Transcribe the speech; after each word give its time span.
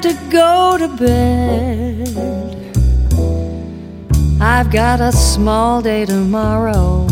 have 0.00 0.16
to 0.16 0.30
go 0.30 0.78
to 0.78 0.88
bed. 0.96 2.08
I've 4.40 4.70
got 4.70 5.00
a 5.00 5.12
small 5.12 5.82
day 5.82 6.06
tomorrow. 6.06 7.06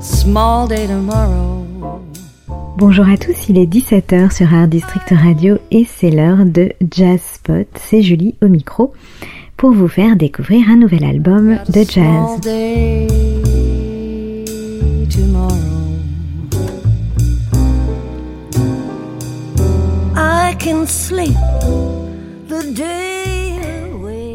Small 0.00 0.68
day 0.68 0.86
tomorrow. 0.86 1.64
Bonjour 2.78 3.08
à 3.08 3.16
tous, 3.16 3.48
il 3.48 3.58
est 3.58 3.66
17h 3.66 4.36
sur 4.36 4.52
Art 4.52 4.68
District 4.68 5.10
Radio 5.10 5.56
et 5.70 5.84
c'est 5.84 6.10
l'heure 6.10 6.44
de 6.44 6.72
Jazz 6.94 7.20
Spot. 7.22 7.66
C'est 7.74 8.02
Julie 8.02 8.34
au 8.42 8.48
micro 8.48 8.92
pour 9.56 9.72
vous 9.72 9.88
faire 9.88 10.16
découvrir 10.16 10.68
un 10.68 10.76
nouvel 10.76 11.04
album 11.04 11.58
de 11.68 11.84
jazz. 11.88 12.38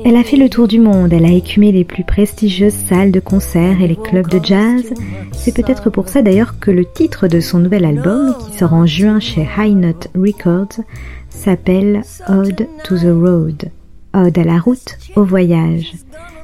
Elle 0.03 0.17
a 0.17 0.23
fait 0.23 0.35
le 0.35 0.49
tour 0.49 0.67
du 0.67 0.79
monde, 0.79 1.13
elle 1.13 1.23
a 1.23 1.31
écumé 1.31 1.71
les 1.71 1.85
plus 1.85 2.03
prestigieuses 2.03 2.73
salles 2.73 3.13
de 3.13 3.21
concert 3.21 3.81
et 3.81 3.87
les 3.87 3.95
clubs 3.95 4.27
de 4.27 4.43
jazz. 4.43 4.83
C'est 5.31 5.55
peut-être 5.55 5.89
pour 5.89 6.09
ça 6.09 6.21
d'ailleurs 6.21 6.59
que 6.59 6.69
le 6.69 6.83
titre 6.83 7.29
de 7.29 7.39
son 7.39 7.59
nouvel 7.59 7.85
album, 7.85 8.35
qui 8.39 8.57
sort 8.57 8.73
en 8.73 8.85
juin 8.85 9.21
chez 9.21 9.47
High 9.57 9.77
Note 9.77 10.09
Records, 10.13 10.83
s'appelle 11.29 12.01
Ode 12.27 12.67
to 12.83 12.97
the 12.97 13.13
Road. 13.13 13.69
Ode 14.13 14.37
à 14.37 14.43
la 14.43 14.59
route, 14.59 14.97
au 15.15 15.23
voyage. 15.23 15.93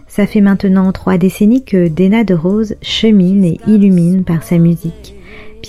Ça 0.07 0.25
fait 0.27 0.41
maintenant 0.41 0.93
trois 0.93 1.17
décennies 1.17 1.65
que 1.65 1.89
Dena 1.89 2.23
de 2.23 2.35
Rose 2.35 2.75
chemine 2.81 3.43
et 3.43 3.59
illumine 3.67 4.23
par 4.23 4.43
sa 4.43 4.59
musique. 4.59 5.16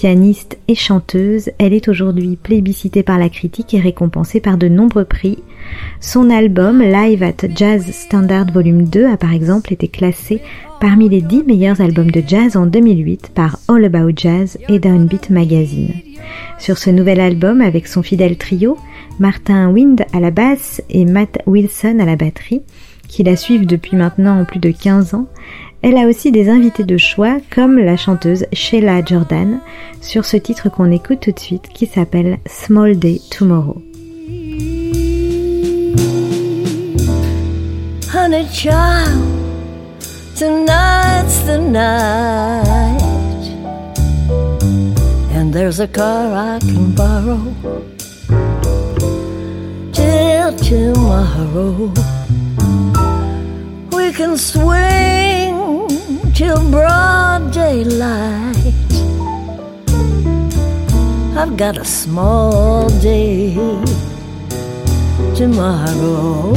Pianiste 0.01 0.61
et 0.69 0.77
chanteuse, 0.77 1.51
elle 1.59 1.75
est 1.75 1.89
aujourd'hui 1.89 2.39
plébiscitée 2.41 3.03
par 3.03 3.19
la 3.19 3.29
critique 3.29 3.75
et 3.75 3.81
récompensée 3.81 4.39
par 4.39 4.57
de 4.57 4.69
nombreux 4.69 5.05
prix. 5.05 5.39
Son 5.99 6.31
album 6.31 6.81
Live 6.81 7.25
at 7.25 7.49
Jazz 7.53 7.85
Standard 7.91 8.53
Volume 8.53 8.85
2 8.85 9.07
a 9.07 9.17
par 9.17 9.33
exemple 9.33 9.73
été 9.73 9.89
classé 9.89 10.41
parmi 10.81 11.09
les 11.09 11.21
10 11.21 11.43
meilleurs 11.43 11.81
albums 11.81 12.13
de 12.13 12.23
jazz 12.25 12.57
en 12.57 12.67
2008 12.67 13.33
par 13.35 13.59
All 13.67 13.85
About 13.87 14.13
Jazz 14.15 14.57
et 14.69 14.79
Downbeat 14.79 15.31
Magazine. 15.31 15.95
Sur 16.61 16.79
ce 16.79 16.91
nouvel 16.91 17.19
album, 17.19 17.61
avec 17.61 17.89
son 17.89 18.05
fidèle 18.05 18.37
trio, 18.37 18.79
Martin 19.19 19.73
Wind 19.73 20.07
à 20.13 20.21
la 20.21 20.31
basse 20.31 20.81
et 20.91 21.07
Matt 21.07 21.41
Wilson 21.47 21.99
à 21.99 22.05
la 22.05 22.15
batterie, 22.15 22.63
qui 23.09 23.25
la 23.25 23.35
suivent 23.35 23.67
depuis 23.67 23.97
maintenant 23.97 24.45
plus 24.45 24.61
de 24.61 24.71
15 24.71 25.15
ans, 25.15 25.27
elle 25.83 25.97
a 25.97 26.07
aussi 26.07 26.33
des 26.33 26.49
invités 26.49 26.85
de 26.85 26.97
choix 26.97 27.39
comme 27.55 27.79
la 27.79 27.97
chanteuse 27.97 28.47
Sheila 28.53 29.05
Jordan 29.05 29.61
sur 30.01 30.25
ce 30.25 30.37
titre 30.37 30.69
qu'on 30.69 30.91
écoute 30.91 31.21
tout 31.21 31.33
de 31.33 31.39
suite 31.39 31.69
qui 31.73 31.87
s'appelle 31.87 32.39
Small 32.47 32.99
Day 32.99 33.21
Tomorrow. 33.31 33.83
Can 54.19 54.37
swing 54.37 55.87
till 56.35 56.59
broad 56.73 57.53
daylight. 57.53 58.75
I've 61.37 61.57
got 61.57 61.79
a 61.79 61.85
small 61.85 62.89
day 62.99 63.55
tomorrow. 65.37 66.53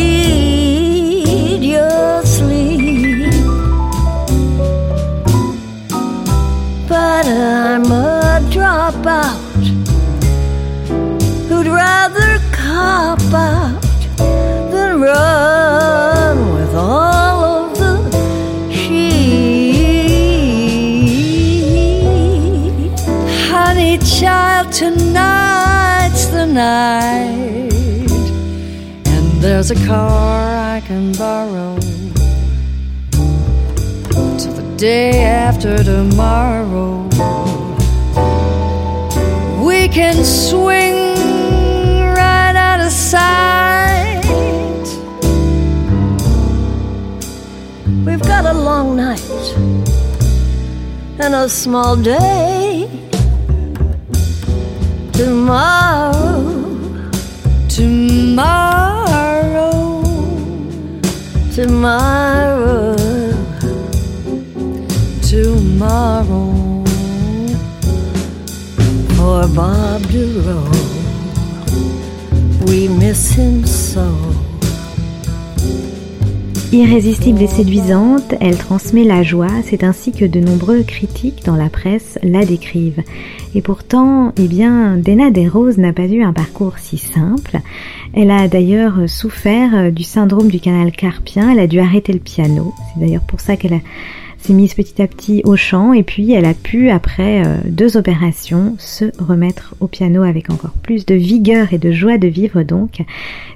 Need 0.00 1.62
your 1.62 2.24
sleep. 2.24 3.32
But 6.88 7.24
I'm 7.26 7.86
a 7.92 8.40
dropout 8.54 9.64
who'd 11.48 11.70
rather 11.84 12.30
cop 12.52 13.20
out 13.32 13.82
than 14.72 14.90
run 15.00 16.36
with 16.56 16.72
all 16.74 17.38
of 17.54 17.78
the 17.80 17.94
sheep. 18.80 20.30
Honey 23.50 23.94
child, 23.98 24.66
tonight's 24.72 26.24
the 26.26 26.46
night 26.46 27.99
there's 29.40 29.70
a 29.70 29.86
car 29.86 30.54
I 30.54 30.80
can 30.80 31.12
borrow 31.12 31.78
till 34.38 34.52
the 34.52 34.74
day 34.76 35.24
after 35.24 35.82
tomorrow. 35.82 37.08
We 39.64 39.88
can 39.88 40.22
swing 40.24 40.94
right 42.14 42.54
out 42.54 42.80
of 42.80 42.92
sight. 42.92 44.20
We've 48.04 48.22
got 48.22 48.44
a 48.44 48.52
long 48.52 48.96
night 48.96 49.24
and 51.18 51.34
a 51.34 51.48
small 51.48 51.96
day 51.96 52.88
tomorrow. 55.12 56.50
Tomorrow 57.68 58.99
tomorrow, 61.60 62.96
tomorrow 65.20 66.84
for 69.14 69.46
Bob 69.54 70.00
Duro. 70.08 70.64
We 72.64 72.88
miss 72.88 73.32
him 73.32 73.66
so. 73.66 74.49
Irrésistible 76.72 77.42
et 77.42 77.48
séduisante, 77.48 78.34
elle 78.40 78.56
transmet 78.56 79.02
la 79.02 79.24
joie, 79.24 79.50
c'est 79.64 79.82
ainsi 79.82 80.12
que 80.12 80.24
de 80.24 80.38
nombreux 80.38 80.84
critiques 80.84 81.44
dans 81.44 81.56
la 81.56 81.68
presse 81.68 82.16
la 82.22 82.46
décrivent. 82.46 83.02
Et 83.56 83.60
pourtant, 83.60 84.32
eh 84.38 84.46
bien, 84.46 84.96
Dena 84.96 85.32
Des 85.32 85.48
Roses 85.48 85.78
n'a 85.78 85.92
pas 85.92 86.06
eu 86.06 86.22
un 86.22 86.32
parcours 86.32 86.78
si 86.78 86.96
simple. 86.96 87.58
Elle 88.14 88.30
a 88.30 88.46
d'ailleurs 88.46 89.08
souffert 89.08 89.90
du 89.90 90.04
syndrome 90.04 90.48
du 90.48 90.60
canal 90.60 90.92
carpien, 90.92 91.50
elle 91.50 91.58
a 91.58 91.66
dû 91.66 91.80
arrêter 91.80 92.12
le 92.12 92.20
piano. 92.20 92.72
C'est 92.94 93.00
d'ailleurs 93.00 93.26
pour 93.26 93.40
ça 93.40 93.56
qu'elle 93.56 93.74
a 93.74 93.80
s'est 94.42 94.52
mise 94.52 94.74
petit 94.74 95.00
à 95.02 95.06
petit 95.06 95.42
au 95.44 95.56
chant 95.56 95.92
et 95.92 96.02
puis 96.02 96.32
elle 96.32 96.44
a 96.44 96.54
pu, 96.54 96.90
après 96.90 97.44
euh, 97.44 97.58
deux 97.66 97.96
opérations, 97.96 98.74
se 98.78 99.06
remettre 99.18 99.74
au 99.80 99.86
piano 99.86 100.22
avec 100.22 100.50
encore 100.50 100.72
plus 100.82 101.06
de 101.06 101.14
vigueur 101.14 101.72
et 101.72 101.78
de 101.78 101.92
joie 101.92 102.18
de 102.18 102.28
vivre 102.28 102.62
donc. 102.62 103.02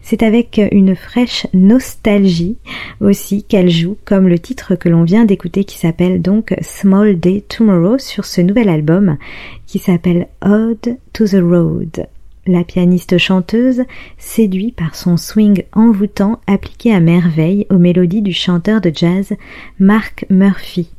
C'est 0.03 0.23
avec 0.23 0.61
une 0.73 0.95
fraîche 0.95 1.47
nostalgie 1.55 2.57
aussi 3.01 3.43
qu'elle 3.45 3.71
joue, 3.71 3.97
comme 4.05 4.29
le 4.29 4.39
titre 4.39 4.75
que 4.75 4.89
l'on 4.89 5.05
vient 5.05 5.25
d'écouter 5.25 5.65
qui 5.65 5.79
s'appelle 5.79 6.21
donc 6.21 6.55
Small 6.61 7.19
Day 7.19 7.43
Tomorrow 7.49 7.99
sur 7.99 8.25
ce 8.25 8.41
nouvel 8.41 8.69
album 8.69 9.17
qui 9.67 9.79
s'appelle 9.79 10.29
Ode 10.43 10.99
to 11.13 11.27
the 11.27 11.41
Road. 11.43 12.07
La 12.47 12.63
pianiste 12.63 13.17
chanteuse 13.17 13.85
séduit 14.19 14.71
par 14.71 14.95
son 14.95 15.17
swing 15.17 15.63
envoûtant 15.73 16.41
appliqué 16.47 16.93
à 16.93 17.01
merveille 17.01 17.67
aux 17.71 17.79
mélodies 17.79 18.21
du 18.21 18.35
chanteur 18.35 18.83
de 18.83 18.93
jazz 18.95 19.33
Mark 19.79 20.27
Murphy. 20.29 20.91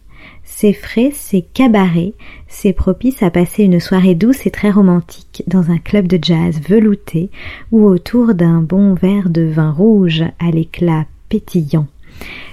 C'est 0.43 0.73
frais, 0.73 1.11
c'est 1.13 1.45
cabaret, 1.53 2.13
c'est 2.47 2.73
propice 2.73 3.21
à 3.21 3.29
passer 3.29 3.63
une 3.63 3.79
soirée 3.79 4.15
douce 4.15 4.47
et 4.47 4.51
très 4.51 4.71
romantique 4.71 5.43
dans 5.45 5.69
un 5.69 5.77
club 5.77 6.07
de 6.07 6.17
jazz 6.19 6.59
velouté 6.67 7.29
ou 7.71 7.85
autour 7.85 8.33
d'un 8.33 8.61
bon 8.61 8.95
verre 8.95 9.29
de 9.29 9.43
vin 9.43 9.69
rouge 9.69 10.23
à 10.39 10.49
l'éclat 10.49 11.05
pétillant. 11.29 11.85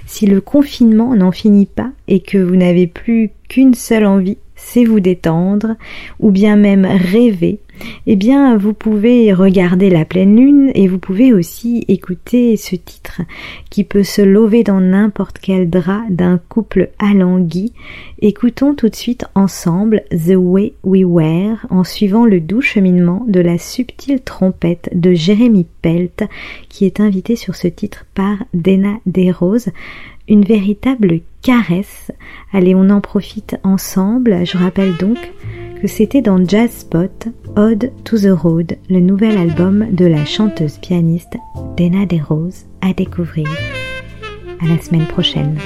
Si 0.05 0.27
le 0.27 0.39
confinement 0.39 1.15
n'en 1.15 1.31
finit 1.31 1.65
pas 1.65 1.89
et 2.07 2.19
que 2.19 2.37
vous 2.37 2.55
n'avez 2.55 2.85
plus 2.85 3.31
qu'une 3.49 3.73
seule 3.73 4.05
envie, 4.05 4.37
c'est 4.63 4.85
vous 4.85 4.99
détendre, 4.99 5.75
ou 6.19 6.31
bien 6.31 6.55
même 6.55 6.85
rêver, 6.85 7.59
eh 8.07 8.15
bien 8.15 8.57
vous 8.57 8.73
pouvez 8.73 9.33
regarder 9.33 9.89
la 9.89 10.05
pleine 10.05 10.35
lune 10.35 10.71
et 10.75 10.87
vous 10.87 10.99
pouvez 10.99 11.33
aussi 11.33 11.83
écouter 11.87 12.55
ce 12.57 12.75
titre 12.75 13.21
qui 13.69 13.83
peut 13.83 14.03
se 14.03 14.21
lever 14.21 14.63
dans 14.63 14.79
n'importe 14.79 15.39
quel 15.41 15.69
drap 15.69 16.03
d'un 16.09 16.39
couple 16.49 16.89
alangui. 16.99 17.73
Écoutons 18.19 18.73
tout 18.73 18.89
de 18.89 18.95
suite 18.95 19.25
ensemble 19.35 20.03
The 20.11 20.35
Way 20.35 20.73
We 20.83 21.03
Were 21.05 21.57
en 21.69 21.83
suivant 21.83 22.25
le 22.25 22.39
doux 22.39 22.61
cheminement 22.61 23.25
de 23.27 23.41
la 23.41 23.57
subtile 23.57 24.21
trompette 24.21 24.89
de 24.93 25.13
Jérémy 25.13 25.65
Pelt 25.81 26.23
qui 26.69 26.85
est 26.85 26.99
invité 26.99 27.35
sur 27.35 27.55
ce 27.55 27.67
titre 27.67 28.05
par 28.13 28.37
Dena 28.53 28.95
Desroses 29.05 29.69
une 30.27 30.43
véritable 30.43 31.21
caresse. 31.41 32.11
Allez, 32.51 32.75
on 32.75 32.89
en 32.89 33.01
profite 33.01 33.57
ensemble. 33.63 34.45
Je 34.45 34.57
rappelle 34.57 34.95
donc 34.97 35.17
que 35.81 35.87
c'était 35.87 36.21
dans 36.21 36.43
Jazz 36.47 36.71
Spot, 36.71 37.27
Ode 37.55 37.91
to 38.03 38.17
the 38.17 38.31
Road, 38.31 38.77
le 38.89 38.99
nouvel 38.99 39.37
album 39.37 39.87
de 39.91 40.05
la 40.05 40.25
chanteuse 40.25 40.77
pianiste 40.77 41.37
Dena 41.77 42.05
Roses 42.27 42.65
à 42.81 42.93
découvrir. 42.93 43.47
À 44.61 44.67
la 44.67 44.81
semaine 44.81 45.07
prochaine. 45.07 45.57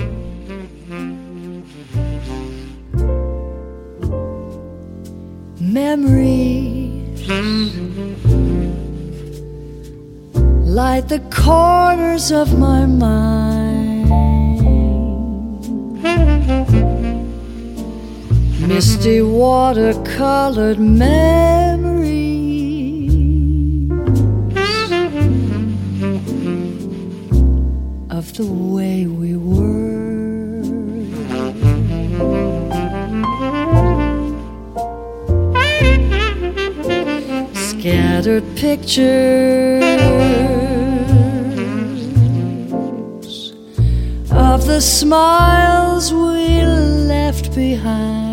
light 10.78 11.10
the 11.10 11.20
corners 11.32 12.32
of 12.32 12.60
my 12.60 12.86
mind. 12.86 13.47
Misty 18.68 19.20
watercolored 19.20 20.78
memories 20.78 21.48
of 28.10 28.34
the 28.34 28.46
way 28.46 29.06
we 29.06 29.38
were. 29.38 30.62
Scattered 37.54 38.44
pictures 38.58 39.14
of 44.30 44.66
the 44.68 44.82
smiles 44.82 46.12
we 46.14 46.64
left 46.64 47.56
behind. 47.56 48.27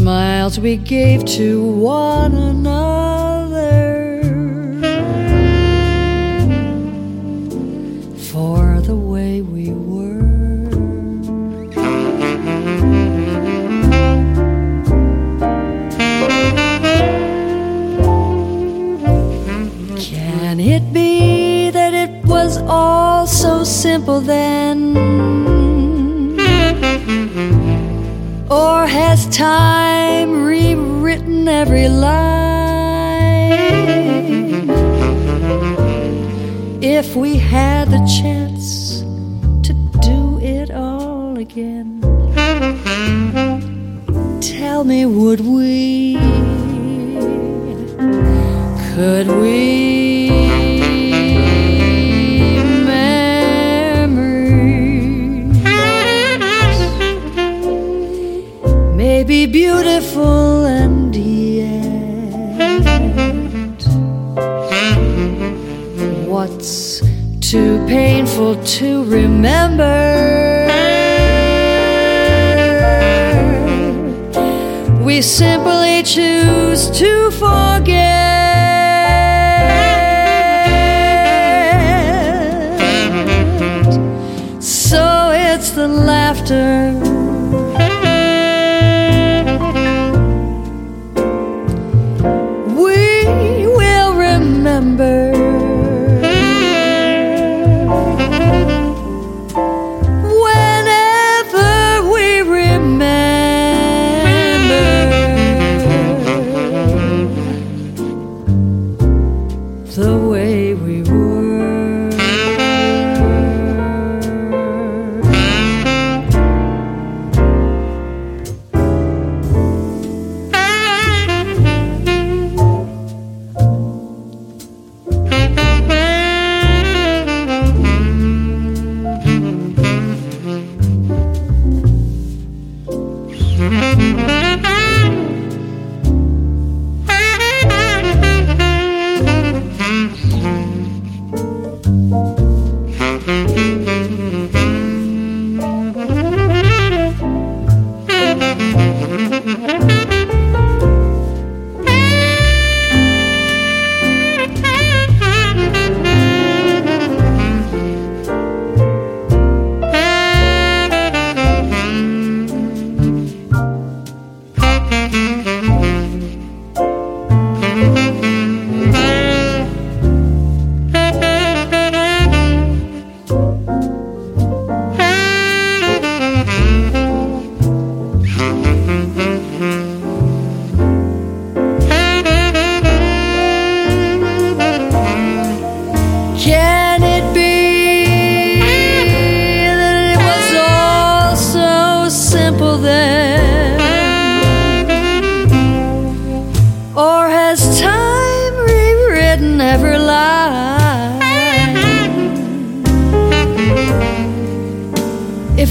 Smiles 0.00 0.58
we 0.58 0.78
gave 0.78 1.22
to 1.26 1.62
one 1.62 2.32
another 2.34 4.22
for 8.16 8.80
the 8.80 8.96
way 8.96 9.42
we 9.42 9.68
were. 9.68 9.99
Every 31.60 31.88
line? 31.88 33.52
If 36.80 37.14
we 37.14 37.36
had 37.36 37.90
the 37.90 38.02
chance 38.18 39.00
to 39.66 39.72
do 40.10 40.38
it 40.40 40.70
all 40.70 41.36
again, 41.36 42.00
tell 44.40 44.84
me, 44.84 45.04
would 45.04 45.40
we? 45.40 46.16
Could 48.94 49.28
we? 49.28 50.00
be 59.30 59.46
beautiful 59.46 60.64
and 60.64 61.09
to 68.40 69.04
remember. 69.04 69.98
We 75.04 75.20
simply 75.20 76.02
choose 76.02 76.90
to 76.98 77.30
forget 77.32 78.19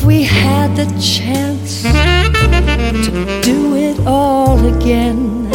we 0.09 0.23
had 0.23 0.75
the 0.75 0.87
chance 0.99 1.83
to 1.83 3.11
do 3.43 3.75
it 3.75 3.99
all 4.07 4.57
again, 4.75 5.47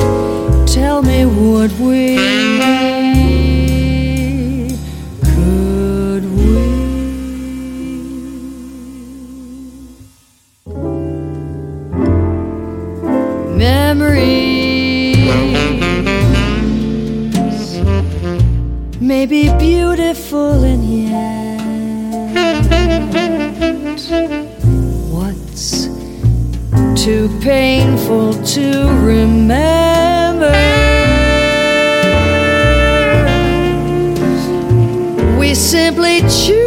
tell 0.65 1.03
me 1.03 1.27
would 1.27 1.73
we? 1.81 2.17
Could 5.25 6.25
we? 6.39 6.55
Memories 13.57 15.19
may 19.01 19.27
be 19.27 19.53
beautiful 19.59 20.63
and 20.63 20.85
yet 20.85 21.44
painful 27.45 28.33
to 28.43 28.89
remember. 29.05 30.51
We 35.39 35.55
simply 35.55 36.21
choose 36.23 36.64